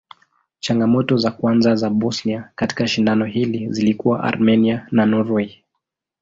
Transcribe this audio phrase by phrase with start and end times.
[0.59, 5.63] Changamoto za kwanza za Bosnia katika shindano hili zilikuwa Armenia na Norway.